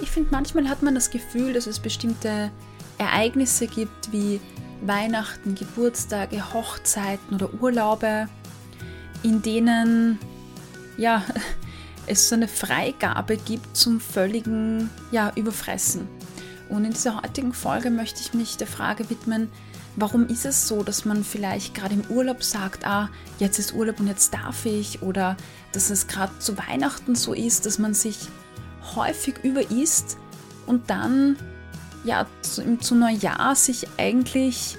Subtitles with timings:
[0.00, 2.50] ich finde, manchmal hat man das Gefühl, dass es bestimmte
[2.98, 4.40] Ereignisse gibt wie
[4.82, 8.28] Weihnachten, Geburtstage, Hochzeiten oder Urlaube,
[9.22, 10.18] in denen
[10.96, 11.24] ja,
[12.06, 16.08] es so eine Freigabe gibt zum völligen ja, Überfressen.
[16.68, 19.50] Und in dieser heutigen Folge möchte ich mich der Frage widmen,
[19.96, 23.08] warum ist es so, dass man vielleicht gerade im Urlaub sagt, ah,
[23.38, 25.36] jetzt ist Urlaub und jetzt darf ich, oder
[25.72, 28.28] dass es gerade zu Weihnachten so ist, dass man sich
[28.96, 30.18] häufig überisst
[30.66, 31.36] und dann
[32.04, 34.76] ja zu, zu Neujahr sich eigentlich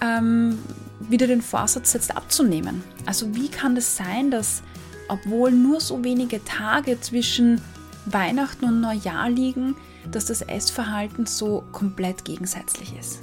[0.00, 0.58] ähm,
[1.00, 2.82] wieder den Vorsatz setzt abzunehmen.
[3.06, 4.62] Also wie kann das sein, dass
[5.08, 7.60] obwohl nur so wenige Tage zwischen
[8.06, 9.76] Weihnachten und Neujahr liegen,
[10.10, 13.20] dass das Essverhalten so komplett gegensätzlich ist?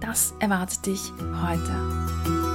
[0.00, 2.51] Das erwartet dich heute.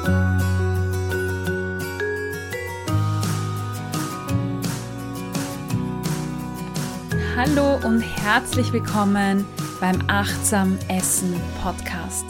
[7.37, 9.45] Hallo und herzlich willkommen
[9.79, 12.25] beim Achtsam Essen Podcast.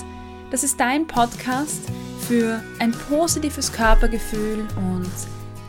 [0.51, 1.81] Das ist dein Podcast
[2.27, 5.09] für ein positives Körpergefühl und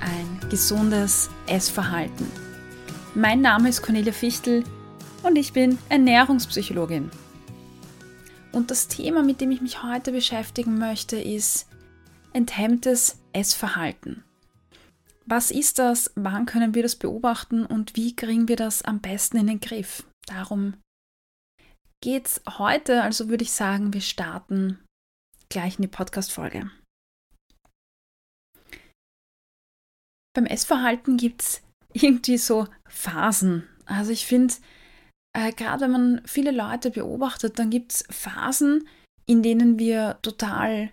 [0.00, 2.26] ein gesundes Essverhalten.
[3.14, 4.64] Mein Name ist Cornelia Fichtel
[5.22, 7.08] und ich bin Ernährungspsychologin.
[8.50, 11.68] Und das Thema, mit dem ich mich heute beschäftigen möchte, ist
[12.32, 14.24] enthemmtes Essverhalten.
[15.30, 16.10] Was ist das?
[16.14, 20.08] Wann können wir das beobachten und wie kriegen wir das am besten in den Griff?
[20.26, 20.78] Darum
[22.02, 23.02] geht es heute.
[23.02, 24.82] Also würde ich sagen, wir starten
[25.50, 26.70] gleich in die Podcast-Folge.
[30.34, 31.62] Beim Essverhalten gibt es
[31.92, 33.68] irgendwie so Phasen.
[33.84, 34.54] Also ich finde,
[35.36, 38.88] äh, gerade wenn man viele Leute beobachtet, dann gibt es Phasen,
[39.26, 40.90] in denen wir total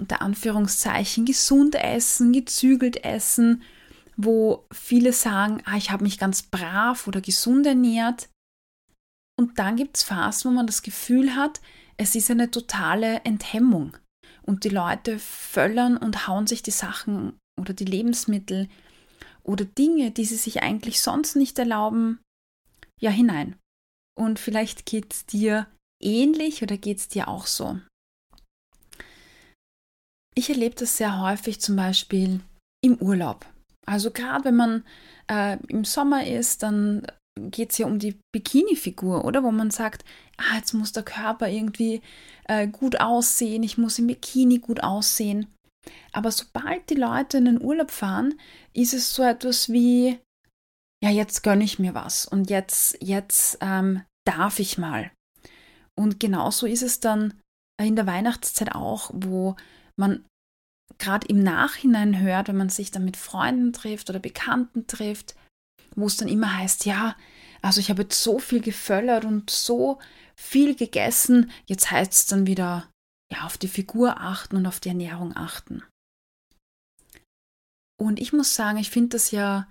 [0.00, 3.62] unter Anführungszeichen gesund essen, gezügelt essen,
[4.16, 8.28] wo viele sagen, ah, ich habe mich ganz brav oder gesund ernährt.
[9.38, 11.60] Und dann gibt es Phasen, wo man das Gefühl hat,
[11.96, 13.96] es ist eine totale Enthemmung.
[14.42, 18.68] Und die Leute völlern und hauen sich die Sachen oder die Lebensmittel
[19.44, 22.18] oder Dinge, die sie sich eigentlich sonst nicht erlauben,
[23.00, 23.56] ja hinein.
[24.18, 25.66] Und vielleicht geht es dir
[26.02, 27.80] ähnlich oder geht es dir auch so.
[30.34, 32.40] Ich erlebe das sehr häufig zum Beispiel
[32.82, 33.46] im Urlaub.
[33.86, 34.84] Also gerade wenn man
[35.30, 37.06] äh, im Sommer ist, dann
[37.38, 39.42] geht es ja um die Bikini-Figur, oder?
[39.42, 40.04] Wo man sagt,
[40.36, 42.02] ah, jetzt muss der Körper irgendwie
[42.44, 45.46] äh, gut aussehen, ich muss im Bikini gut aussehen.
[46.12, 48.34] Aber sobald die Leute in den Urlaub fahren,
[48.72, 50.18] ist es so etwas wie,
[51.02, 55.10] ja, jetzt gönne ich mir was und jetzt, jetzt ähm, darf ich mal.
[55.98, 57.34] Und genauso ist es dann
[57.80, 59.56] in der Weihnachtszeit auch, wo
[59.96, 60.24] man
[60.98, 65.34] gerade im Nachhinein hört, wenn man sich dann mit Freunden trifft oder Bekannten trifft,
[65.96, 67.16] wo es dann immer heißt, ja,
[67.60, 69.98] also ich habe jetzt so viel geföllert und so
[70.36, 72.88] viel gegessen, jetzt heißt es dann wieder,
[73.32, 75.82] ja, auf die Figur achten und auf die Ernährung achten.
[78.00, 79.68] Und ich muss sagen, ich finde das ja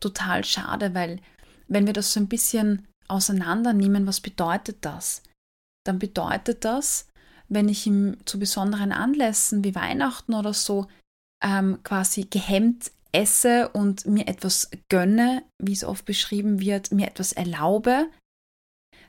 [0.00, 1.20] total schade, weil
[1.66, 5.22] wenn wir das so ein bisschen auseinandernehmen, was bedeutet das?
[5.84, 7.08] Dann bedeutet das,
[7.48, 10.86] wenn ich ihm zu besonderen Anlässen wie Weihnachten oder so
[11.42, 17.32] ähm, quasi gehemmt esse und mir etwas gönne, wie es oft beschrieben wird, mir etwas
[17.32, 18.08] erlaube,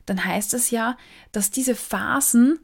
[0.06, 0.98] dann heißt das ja,
[1.32, 2.60] dass diese Phasen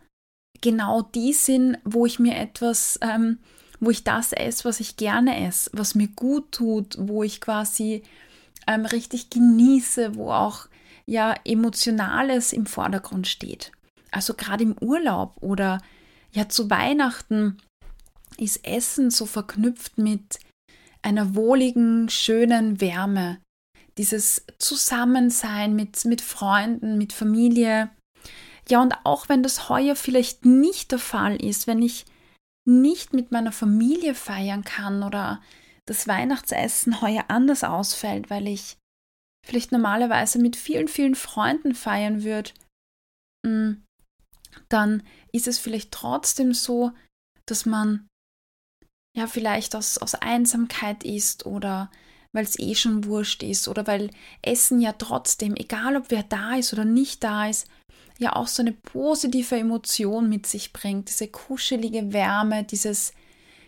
[0.61, 3.39] genau die sind, wo ich mir etwas, ähm,
[3.79, 8.03] wo ich das esse, was ich gerne esse, was mir gut tut, wo ich quasi
[8.67, 10.67] ähm, richtig genieße, wo auch
[11.05, 13.71] ja Emotionales im Vordergrund steht.
[14.15, 15.81] Also gerade im Urlaub oder
[16.31, 17.57] ja zu Weihnachten
[18.37, 20.39] ist Essen so verknüpft mit
[21.01, 23.41] einer wohligen, schönen Wärme.
[23.97, 27.89] Dieses Zusammensein mit, mit Freunden, mit Familie.
[28.69, 32.05] Ja, und auch wenn das heuer vielleicht nicht der Fall ist, wenn ich
[32.65, 35.41] nicht mit meiner Familie feiern kann oder
[35.85, 38.77] das Weihnachtsessen heuer anders ausfällt, weil ich
[39.45, 42.51] vielleicht normalerweise mit vielen, vielen Freunden feiern würde,
[43.45, 43.84] mm,
[44.69, 46.91] dann ist es vielleicht trotzdem so,
[47.45, 48.07] dass man
[49.15, 51.91] ja vielleicht aus, aus Einsamkeit ist oder
[52.33, 54.09] weil es eh schon wurscht ist oder weil
[54.41, 57.67] Essen ja trotzdem, egal ob wer da ist oder nicht da ist,
[58.19, 63.13] ja auch so eine positive Emotion mit sich bringt, diese kuschelige Wärme, dieses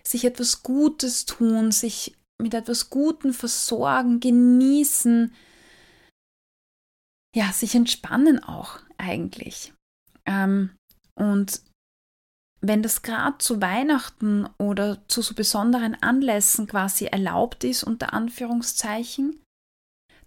[0.05, 5.33] sich etwas Gutes tun, sich mit etwas Gutem versorgen, genießen,
[7.35, 9.73] ja, sich entspannen auch eigentlich.
[10.25, 10.76] Ähm,
[11.17, 11.61] und
[12.61, 19.41] wenn das gerade zu Weihnachten oder zu so besonderen Anlässen quasi erlaubt ist, unter Anführungszeichen,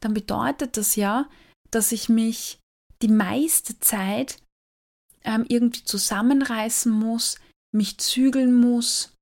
[0.01, 1.29] dann bedeutet das ja,
[1.71, 2.61] dass ich mich
[3.03, 4.39] die meiste Zeit
[5.23, 7.39] ähm, irgendwie zusammenreißen muss,
[7.75, 9.13] mich zügeln muss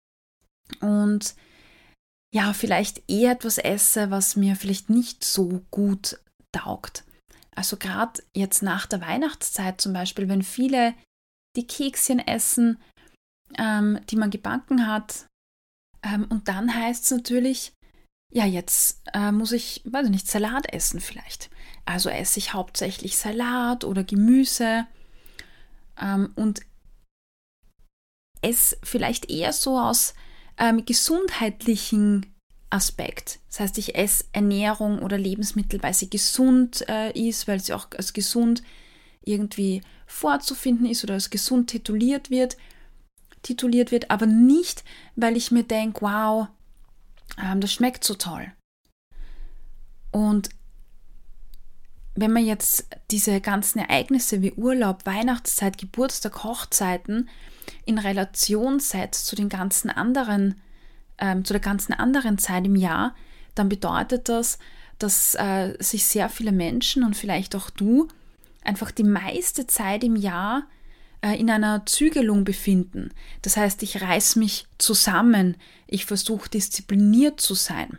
[0.80, 1.34] und
[2.34, 6.20] ja, vielleicht eher etwas esse, was mir vielleicht nicht so gut
[6.52, 7.04] taugt.
[7.54, 10.94] Also gerade jetzt nach der Weihnachtszeit zum Beispiel, wenn viele
[11.58, 12.78] die Kekschen essen,
[13.58, 15.28] ähm, die man gebacken hat,
[16.02, 17.72] ähm, und dann heißt es natürlich,
[18.32, 21.50] ja, jetzt äh, muss ich, weiß ich nicht, Salat essen vielleicht.
[21.86, 24.86] Also esse ich hauptsächlich Salat oder Gemüse
[26.00, 26.60] ähm, und
[28.42, 30.14] es vielleicht eher so aus
[30.58, 32.26] ähm, gesundheitlichen
[32.70, 33.40] Aspekt.
[33.48, 37.88] Das heißt, ich esse Ernährung oder Lebensmittel, weil sie gesund äh, ist, weil sie auch
[37.96, 38.62] als gesund
[39.28, 42.56] irgendwie vorzufinden ist oder als gesund tituliert wird,
[43.42, 44.84] tituliert wird, aber nicht,
[45.16, 46.48] weil ich mir denke, wow,
[47.42, 48.52] ähm, das schmeckt so toll.
[50.10, 50.48] Und
[52.14, 57.28] wenn man jetzt diese ganzen Ereignisse wie Urlaub, Weihnachtszeit, Geburtstag, Hochzeiten
[57.84, 60.60] in Relation setzt zu den ganzen anderen,
[61.18, 63.14] ähm, zu der ganzen anderen Zeit im Jahr,
[63.54, 64.58] dann bedeutet das,
[64.98, 68.08] dass äh, sich sehr viele Menschen und vielleicht auch du
[68.62, 70.66] einfach die meiste Zeit im Jahr
[71.22, 73.10] äh, in einer Zügelung befinden.
[73.42, 75.56] Das heißt, ich reiß mich zusammen,
[75.86, 77.98] ich versuche diszipliniert zu sein.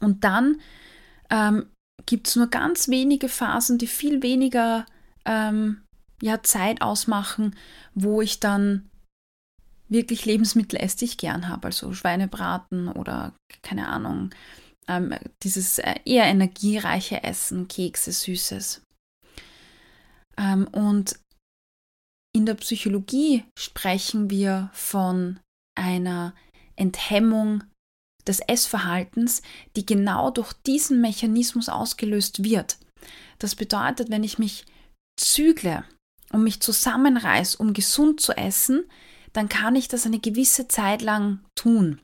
[0.00, 0.60] Und dann
[1.30, 1.66] ähm,
[2.06, 4.86] gibt es nur ganz wenige Phasen, die viel weniger
[5.24, 5.82] ähm,
[6.22, 7.56] ja, Zeit ausmachen,
[7.94, 8.88] wo ich dann
[9.88, 14.30] wirklich Lebensmittel esse, die ich gern habe, also Schweinebraten oder keine Ahnung,
[14.88, 18.82] ähm, dieses äh, eher energiereiche Essen, Kekse, Süßes.
[20.36, 21.18] Ähm, und
[22.34, 25.40] in der Psychologie sprechen wir von
[25.76, 26.34] einer
[26.76, 27.64] Enthemmung
[28.26, 29.42] des Essverhaltens,
[29.76, 32.78] die genau durch diesen Mechanismus ausgelöst wird.
[33.38, 34.64] Das bedeutet, wenn ich mich
[35.20, 35.84] zügle
[36.32, 38.84] und mich zusammenreiß, um gesund zu essen,
[39.32, 42.00] dann kann ich das eine gewisse Zeit lang tun.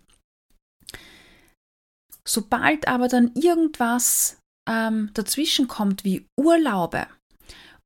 [2.27, 4.39] Sobald aber dann irgendwas
[4.69, 7.07] ähm, dazwischen kommt, wie Urlaube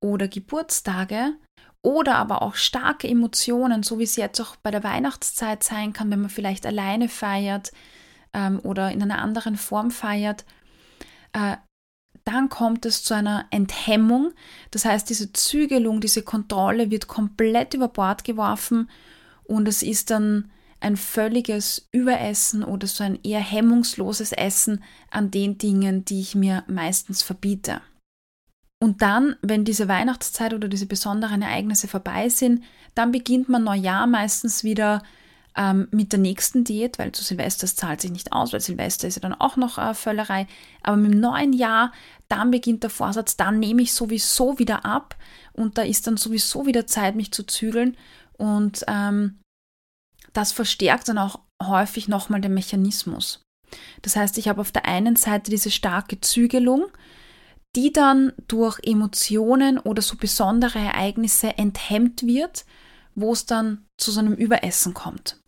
[0.05, 1.33] oder Geburtstage,
[1.81, 6.11] oder aber auch starke Emotionen, so wie es jetzt auch bei der Weihnachtszeit sein kann,
[6.11, 7.73] wenn man vielleicht alleine feiert
[8.33, 10.45] ähm, oder in einer anderen Form feiert,
[11.33, 11.57] äh,
[12.25, 14.33] dann kommt es zu einer Enthemmung.
[14.71, 18.91] Das heißt, diese Zügelung, diese Kontrolle wird komplett über Bord geworfen
[19.45, 25.57] und es ist dann ein völliges Überessen oder so ein eher hemmungsloses Essen an den
[25.57, 27.81] Dingen, die ich mir meistens verbiete.
[28.85, 32.63] Und dann, wenn diese Weihnachtszeit oder diese besonderen Ereignisse vorbei sind,
[32.95, 35.03] dann beginnt man Neujahr meistens wieder
[35.57, 39.15] ähm, mit der nächsten Diät, weil zu Silvester zahlt sich nicht aus, weil Silvester ist
[39.15, 40.47] ja dann auch noch äh, Völlerei.
[40.83, 41.93] Aber mit dem neuen Jahr,
[42.29, 45.17] dann beginnt der Vorsatz, dann nehme ich sowieso wieder ab
[45.55, 47.97] und da ist dann sowieso wieder Zeit, mich zu zügeln.
[48.37, 49.41] Und ähm,
[50.35, 53.41] das verstärkt dann auch häufig nochmal den Mechanismus.
[54.03, 56.85] Das heißt, ich habe auf der einen Seite diese starke Zügelung,
[57.77, 62.65] die dann durch Emotionen oder so besondere Ereignisse enthemmt wird,
[63.15, 65.41] wo es dann zu so einem Überessen kommt.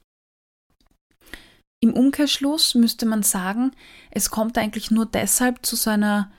[1.81, 3.73] Im Umkehrschluss müsste man sagen,
[4.11, 6.33] es kommt eigentlich nur deshalb zu so einer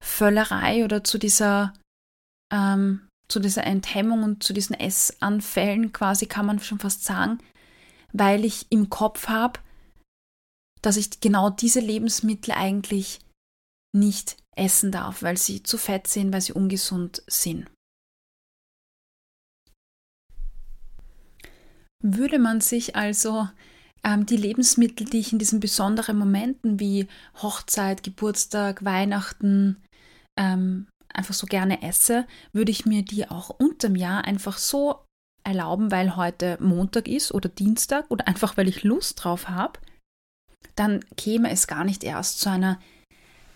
[0.00, 1.74] Völlerei oder zu dieser,
[2.52, 7.38] ähm, zu dieser Enthemmung und zu diesen Essanfällen quasi, kann man schon fast sagen,
[8.12, 9.60] weil ich im Kopf habe,
[10.82, 13.18] dass ich genau diese Lebensmittel eigentlich
[13.92, 17.70] nicht essen darf, weil sie zu fett sind, weil sie ungesund sind.
[22.02, 23.48] Würde man sich also
[24.04, 27.08] ähm, die Lebensmittel, die ich in diesen besonderen Momenten wie
[27.42, 29.82] Hochzeit, Geburtstag, Weihnachten
[30.38, 35.04] ähm, einfach so gerne esse, würde ich mir die auch unterm Jahr einfach so
[35.42, 39.78] erlauben, weil heute Montag ist oder Dienstag oder einfach weil ich Lust drauf habe,
[40.74, 42.78] dann käme es gar nicht erst zu einer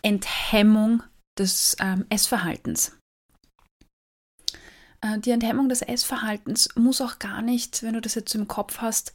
[0.03, 1.03] Enthemmung
[1.39, 2.97] des ähm, Essverhaltens.
[5.01, 8.79] Äh, die Enthemmung des Essverhaltens muss auch gar nicht, wenn du das jetzt im Kopf
[8.79, 9.15] hast,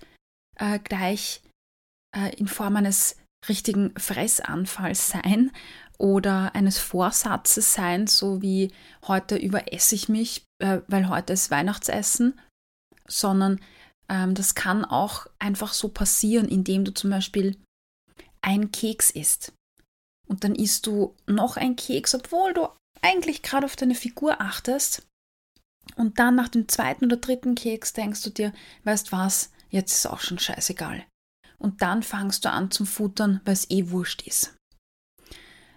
[0.58, 1.42] äh, gleich
[2.16, 5.52] äh, in Form eines richtigen Fressanfalls sein
[5.98, 8.72] oder eines Vorsatzes sein, so wie
[9.08, 12.40] heute überesse ich mich, äh, weil heute ist Weihnachtsessen,
[13.08, 13.62] sondern
[14.10, 17.58] ähm, das kann auch einfach so passieren, indem du zum Beispiel
[18.42, 19.54] ein Keks isst
[20.28, 22.68] und dann isst du noch ein Keks, obwohl du
[23.02, 25.08] eigentlich gerade auf deine Figur achtest.
[25.96, 28.54] Und dann nach dem zweiten oder dritten Keks denkst du dir,
[28.84, 31.04] weißt was, jetzt ist auch schon scheißegal.
[31.58, 34.56] Und dann fangst du an zum Futtern, weil es eh wurscht ist.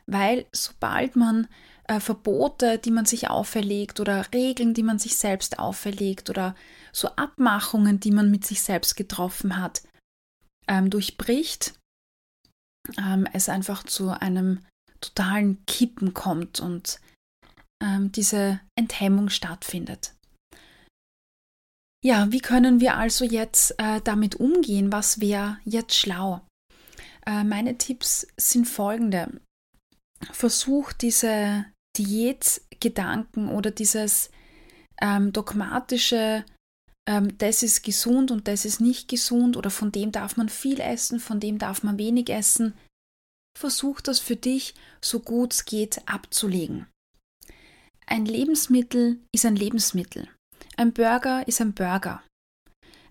[0.07, 1.47] Weil sobald man
[1.85, 6.55] äh, Verbote, die man sich auferlegt oder Regeln, die man sich selbst auferlegt oder
[6.93, 9.83] so Abmachungen, die man mit sich selbst getroffen hat,
[10.67, 11.78] ähm, durchbricht,
[12.97, 14.61] ähm, es einfach zu einem
[15.01, 17.01] totalen Kippen kommt und
[17.83, 20.15] ähm, diese Enthemmung stattfindet.
[22.05, 24.93] Ja, wie können wir also jetzt äh, damit umgehen?
[24.93, 26.43] Was wäre jetzt schlau?
[27.27, 29.41] Äh, meine Tipps sind folgende.
[30.31, 31.67] Versuch diese
[31.97, 34.31] Diätgedanken oder dieses
[35.01, 36.45] ähm, dogmatische,
[37.09, 40.79] ähm, das ist gesund und das ist nicht gesund oder von dem darf man viel
[40.79, 42.75] essen, von dem darf man wenig essen.
[43.59, 46.87] Versuch das für dich so gut es geht abzulegen.
[48.07, 50.29] Ein Lebensmittel ist ein Lebensmittel.
[50.77, 52.23] Ein Burger ist ein Burger.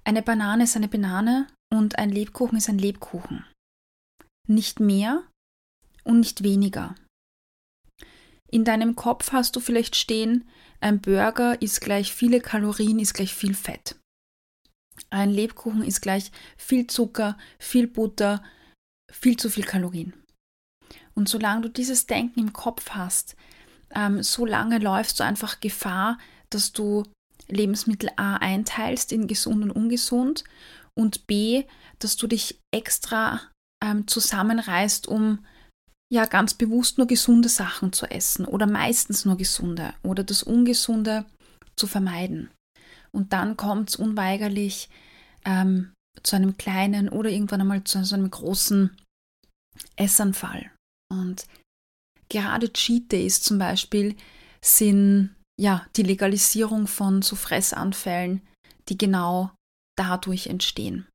[0.03, 3.45] Eine Banane ist eine Banane und ein Lebkuchen ist ein Lebkuchen.
[4.47, 5.27] Nicht mehr
[6.03, 6.95] und nicht weniger.
[8.49, 10.47] In deinem Kopf hast du vielleicht stehen,
[10.79, 13.95] ein Burger ist gleich viele Kalorien, ist gleich viel Fett.
[15.09, 18.43] Ein Lebkuchen ist gleich viel Zucker, viel Butter,
[19.11, 20.13] viel zu viel Kalorien.
[21.13, 23.35] Und solange du dieses Denken im Kopf hast,
[23.93, 26.17] ähm, so läufst du einfach Gefahr,
[26.49, 27.03] dass du
[27.47, 30.43] Lebensmittel A einteilst in gesund und ungesund
[30.93, 31.65] und B,
[31.99, 33.41] dass du dich extra
[33.83, 35.45] ähm, zusammenreißt, um
[36.09, 41.25] ja ganz bewusst nur gesunde Sachen zu essen oder meistens nur gesunde oder das Ungesunde
[41.75, 42.49] zu vermeiden.
[43.11, 44.89] Und dann kommt es unweigerlich
[45.45, 48.95] ähm, zu einem kleinen oder irgendwann einmal zu, zu einem großen
[49.95, 50.71] Essanfall.
[51.11, 51.45] Und
[52.29, 54.15] gerade Cheat Days zum Beispiel
[54.63, 58.41] sind ja die Legalisierung von so Fressanfällen,
[58.89, 59.51] die genau
[59.97, 61.07] dadurch entstehen.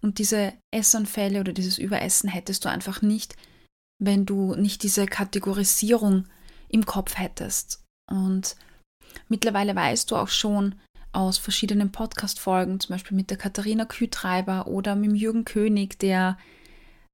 [0.00, 3.36] Und diese Essanfälle oder dieses Überessen hättest du einfach nicht,
[3.98, 6.26] wenn du nicht diese Kategorisierung
[6.68, 7.82] im Kopf hättest.
[8.10, 8.56] Und
[9.28, 10.74] mittlerweile weißt du auch schon
[11.12, 16.36] aus verschiedenen Podcast-Folgen, zum Beispiel mit der Katharina Kühtreiber oder mit dem Jürgen König, der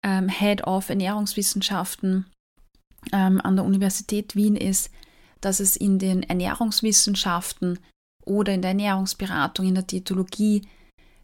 [0.02, 2.26] ähm, Head of Ernährungswissenschaften
[3.12, 4.90] ähm, an der Universität Wien ist,
[5.40, 7.78] dass es in den Ernährungswissenschaften
[8.24, 10.62] oder in der Ernährungsberatung, in der Diätologie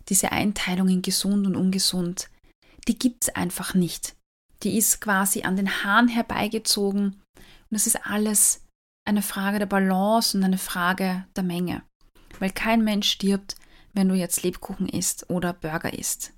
[0.08, 2.28] diese Einteilung in gesund und ungesund,
[2.88, 4.14] die gibt es einfach nicht.
[4.62, 7.22] Die ist quasi an den Haaren herbeigezogen
[7.70, 8.64] und es ist alles
[9.06, 11.82] eine Frage der Balance und eine Frage der Menge.
[12.38, 13.56] Weil kein Mensch stirbt,
[13.92, 16.32] wenn du jetzt Lebkuchen isst oder Burger isst.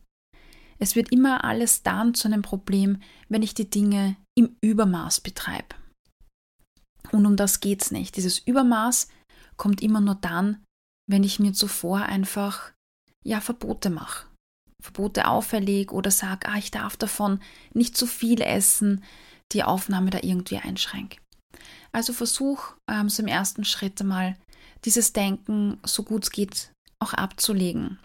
[0.78, 5.75] Es wird immer alles dann zu einem Problem, wenn ich die Dinge im Übermaß betreibe.
[7.10, 8.16] Und um das geht es nicht.
[8.16, 9.08] Dieses Übermaß
[9.56, 10.64] kommt immer nur dann,
[11.10, 12.72] wenn ich mir zuvor einfach
[13.25, 14.27] ja Verbote mache.
[14.82, 17.40] Verbote auferlege oder sage, ah, ich darf davon
[17.75, 19.02] nicht zu viel essen,
[19.52, 21.18] die Aufnahme da irgendwie einschränke.
[21.92, 24.37] Also versuch ähm, so im ersten Schritt einmal
[24.85, 26.70] dieses Denken so gut es geht
[27.00, 27.99] auch abzulegen.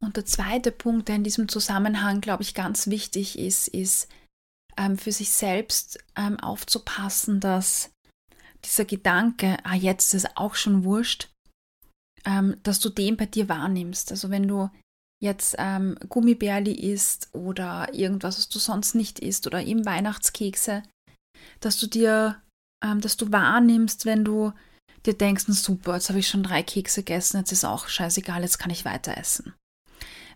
[0.00, 4.08] Und der zweite Punkt, der in diesem Zusammenhang, glaube ich, ganz wichtig ist, ist
[4.76, 7.90] ähm, für sich selbst ähm, aufzupassen, dass
[8.64, 11.30] dieser Gedanke, ah, jetzt ist es auch schon wurscht,
[12.24, 14.10] ähm, dass du den bei dir wahrnimmst.
[14.10, 14.70] Also wenn du
[15.22, 20.82] jetzt ähm, Gummibärli isst oder irgendwas, was du sonst nicht isst oder eben Weihnachtskekse,
[21.60, 22.42] dass du dir,
[22.84, 24.52] ähm, dass du wahrnimmst, wenn du
[25.06, 28.58] dir denkst, super, jetzt habe ich schon drei Kekse gegessen, jetzt ist auch scheißegal, jetzt
[28.58, 29.54] kann ich weiter essen.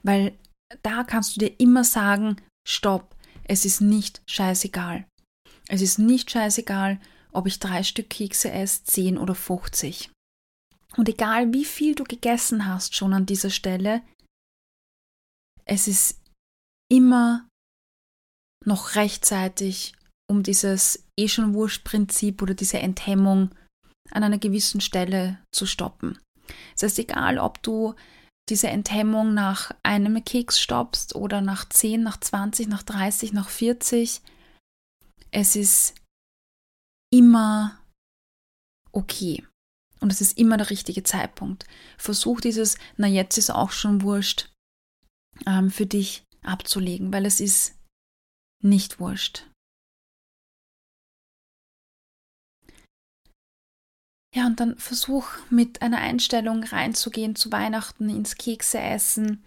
[0.02, 0.36] Weil
[0.82, 3.14] da kannst du dir immer sagen, stopp,
[3.44, 5.06] es ist nicht scheißegal.
[5.68, 7.00] Es ist nicht scheißegal,
[7.32, 10.10] ob ich drei Stück Kekse esse, zehn oder 50.
[10.98, 14.02] Und egal wie viel du gegessen hast schon an dieser Stelle,
[15.64, 16.20] es ist
[16.90, 17.48] immer
[18.66, 19.94] noch rechtzeitig,
[20.28, 23.54] um dieses eh schon Wurscht-Prinzip oder diese Enthemmung
[24.10, 26.18] an einer gewissen Stelle zu stoppen.
[26.72, 27.94] Das heißt, egal ob du
[28.48, 34.20] diese Enthemmung nach einem Keks stoppst oder nach 10, nach 20, nach 30, nach 40.
[35.30, 35.94] Es ist
[37.12, 37.78] immer
[38.90, 39.46] okay.
[40.00, 41.66] Und es ist immer der richtige Zeitpunkt.
[41.96, 44.50] Versuch dieses, na jetzt ist auch schon wurscht,
[45.46, 47.76] ähm, für dich abzulegen, weil es ist
[48.62, 49.44] nicht wurscht.
[54.34, 59.44] Ja, und dann versuch mit einer Einstellung reinzugehen zu Weihnachten ins Kekse essen,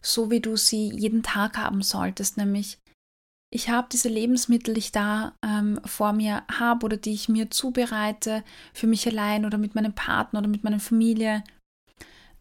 [0.00, 2.78] so wie du sie jeden Tag haben solltest, nämlich
[3.52, 7.50] ich habe diese Lebensmittel, die ich da ähm, vor mir habe oder die ich mir
[7.50, 11.42] zubereite, für mich allein oder mit meinem Partner oder mit meiner Familie,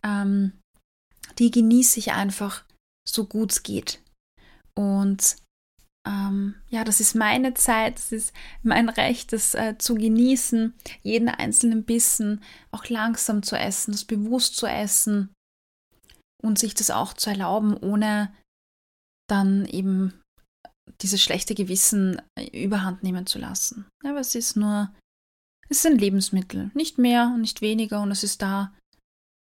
[0.04, 0.54] ähm,
[1.40, 2.64] die genieße ich einfach
[3.08, 4.02] so gut es geht.
[4.76, 5.38] Und
[6.08, 11.28] ähm, ja, das ist meine Zeit, das ist mein Recht, das äh, zu genießen, jeden
[11.28, 15.34] einzelnen Bissen auch langsam zu essen, das bewusst zu essen
[16.42, 18.34] und sich das auch zu erlauben, ohne
[19.28, 20.19] dann eben
[21.02, 23.88] dieses schlechte Gewissen äh, überhand nehmen zu lassen.
[24.04, 24.94] Ja, aber es ist nur,
[25.70, 28.74] es ist ein Lebensmittel, nicht mehr und nicht weniger und es ist da,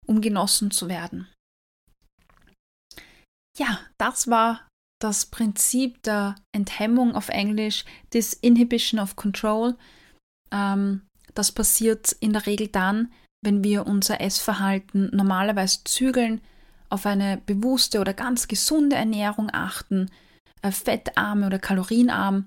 [0.06, 1.28] um genossen zu werden.
[3.58, 4.68] Ja, das war
[5.02, 9.76] das Prinzip der Enthemmung auf Englisch, das Inhibition of Control.
[10.52, 11.02] Ähm,
[11.36, 13.12] das passiert in der Regel dann,
[13.44, 16.42] wenn wir unser Essverhalten normalerweise zügeln,
[16.90, 20.10] auf eine bewusste oder ganz gesunde Ernährung achten,
[20.62, 22.46] äh, fettarme oder kalorienarm.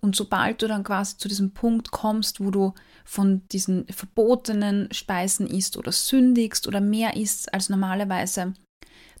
[0.00, 5.46] Und sobald du dann quasi zu diesem Punkt kommst, wo du von diesen verbotenen Speisen
[5.46, 8.54] isst oder sündigst oder mehr isst als normalerweise,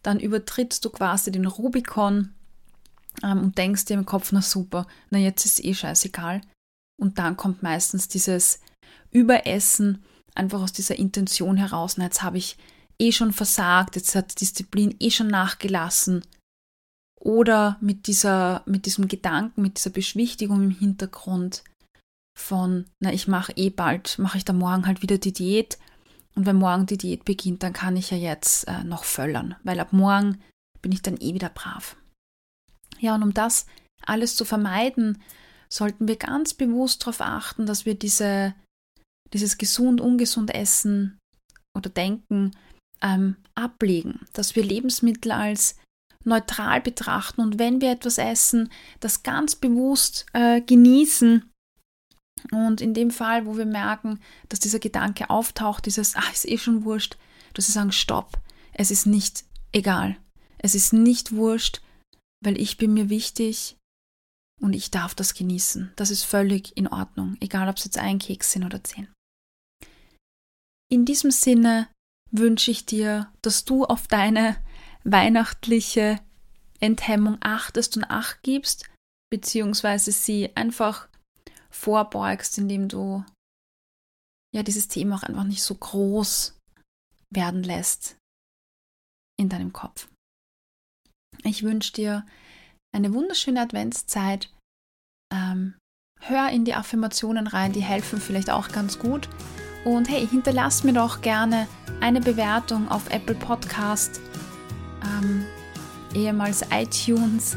[0.02, 2.34] dann übertrittst du quasi den Rubikon
[3.22, 6.40] ähm, und denkst dir im Kopf, na super, na jetzt ist eh scheißegal.
[7.00, 8.60] Und dann kommt meistens dieses
[9.10, 10.02] Überessen
[10.34, 12.56] einfach aus dieser Intention heraus, na jetzt habe ich
[12.98, 16.24] eh schon versagt, jetzt hat Disziplin eh schon nachgelassen.
[17.22, 21.62] Oder mit, dieser, mit diesem Gedanken, mit dieser Beschwichtigung im Hintergrund
[22.36, 25.78] von, na ich mache eh bald, mache ich da morgen halt wieder die Diät.
[26.34, 29.78] Und wenn morgen die Diät beginnt, dann kann ich ja jetzt äh, noch völlern, weil
[29.78, 30.40] ab morgen
[30.80, 31.96] bin ich dann eh wieder brav.
[32.98, 33.66] Ja, und um das
[34.04, 35.22] alles zu vermeiden,
[35.68, 38.54] sollten wir ganz bewusst darauf achten, dass wir diese,
[39.32, 41.18] dieses gesund, ungesund Essen
[41.76, 42.56] oder Denken
[43.00, 45.76] ähm, ablegen, dass wir Lebensmittel als
[46.24, 51.48] neutral betrachten und wenn wir etwas essen, das ganz bewusst äh, genießen.
[52.50, 56.58] Und in dem Fall, wo wir merken, dass dieser Gedanke auftaucht, dieses, ach, ist eh
[56.58, 57.16] schon wurscht,
[57.54, 58.40] dass wir sagen, stopp,
[58.72, 60.16] es ist nicht egal.
[60.58, 61.82] Es ist nicht wurscht,
[62.44, 63.76] weil ich bin mir wichtig
[64.60, 65.92] und ich darf das genießen.
[65.96, 69.08] Das ist völlig in Ordnung, egal ob es jetzt ein Keks sind oder zehn.
[70.90, 71.88] In diesem Sinne
[72.30, 74.61] wünsche ich dir, dass du auf deine
[75.04, 76.20] weihnachtliche
[76.80, 78.90] Enthemmung achtest und acht gibst,
[79.30, 81.08] beziehungsweise sie einfach
[81.70, 83.24] vorbeugst, indem du
[84.54, 86.58] ja dieses Thema auch einfach nicht so groß
[87.30, 88.16] werden lässt
[89.40, 90.08] in deinem Kopf.
[91.44, 92.26] Ich wünsche dir
[92.94, 94.52] eine wunderschöne Adventszeit.
[95.32, 95.74] Ähm,
[96.20, 99.28] hör in die Affirmationen rein, die helfen vielleicht auch ganz gut.
[99.84, 101.66] Und hey, hinterlass mir doch gerne
[102.00, 104.20] eine Bewertung auf Apple Podcast,
[105.04, 105.44] ähm,
[106.14, 107.56] ehemals iTunes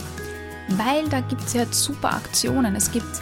[0.70, 2.76] weil da gibt es ja super Aktionen.
[2.76, 3.22] Es gibt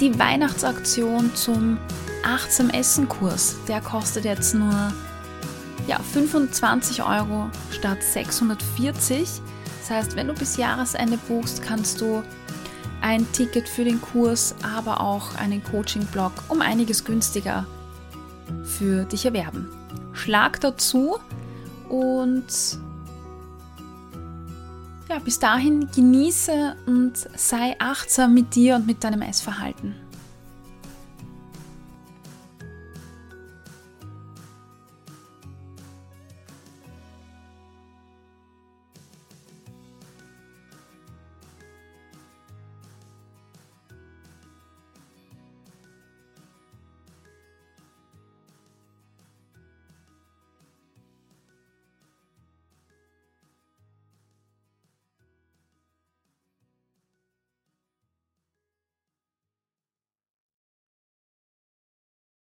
[0.00, 1.78] die Weihnachtsaktion zum
[2.22, 3.56] Achtsam Essen Kurs.
[3.68, 4.92] Der kostet jetzt nur
[5.88, 9.40] ja, 25 Euro statt 640.
[9.80, 12.22] Das heißt, wenn du bis Jahresende buchst, kannst du
[13.00, 17.66] ein Ticket für den Kurs, aber auch einen Coaching-Blog um einiges günstiger
[18.64, 19.70] für dich erwerben.
[20.12, 21.16] Schlag dazu
[21.88, 22.44] und
[25.08, 29.94] ja, bis dahin genieße und sei achtsam mit dir und mit deinem Essverhalten.